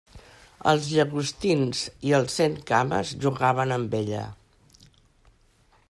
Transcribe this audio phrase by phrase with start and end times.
[0.69, 4.27] Els llagostins i els centcames jugaven amb ella.